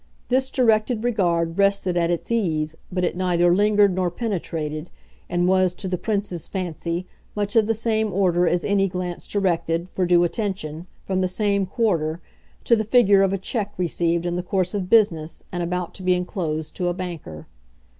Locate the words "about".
15.61-15.93